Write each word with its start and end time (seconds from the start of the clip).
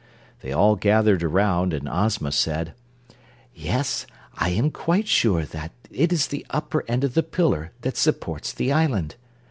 They 0.39 0.51
all 0.51 0.77
gathered 0.77 1.21
around, 1.21 1.75
and 1.75 1.87
Ozma 1.87 2.31
said: 2.31 2.73
"Yes, 3.53 4.07
I 4.33 4.49
am 4.49 4.71
quite 4.71 5.07
sure 5.07 5.43
that 5.45 5.73
is 5.91 6.25
the 6.29 6.43
upper 6.49 6.83
end 6.89 7.03
of 7.03 7.13
the 7.13 7.21
pillar 7.21 7.71
that 7.81 7.97
supports 7.97 8.51
the 8.51 8.71
island. 8.73 9.13